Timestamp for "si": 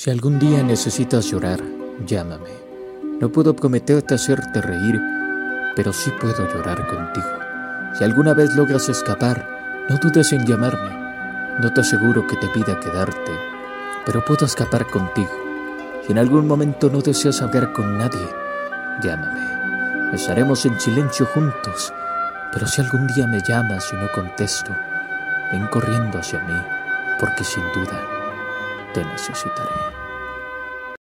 0.00-0.08, 7.92-8.02, 16.06-16.12, 22.66-22.80